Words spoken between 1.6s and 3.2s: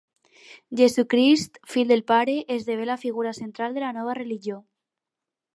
fill del Pare, esdevé la